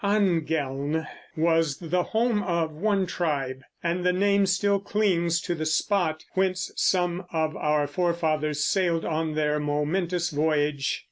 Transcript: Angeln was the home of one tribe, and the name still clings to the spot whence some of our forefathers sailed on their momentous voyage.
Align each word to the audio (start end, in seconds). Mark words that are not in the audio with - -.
Angeln 0.03 1.05
was 1.37 1.77
the 1.77 2.01
home 2.01 2.41
of 2.41 2.71
one 2.71 3.05
tribe, 3.05 3.61
and 3.83 4.03
the 4.03 4.11
name 4.11 4.47
still 4.47 4.79
clings 4.79 5.39
to 5.41 5.53
the 5.53 5.67
spot 5.67 6.23
whence 6.33 6.71
some 6.75 7.27
of 7.31 7.55
our 7.55 7.85
forefathers 7.85 8.65
sailed 8.65 9.05
on 9.05 9.35
their 9.35 9.59
momentous 9.59 10.31
voyage. 10.31 10.99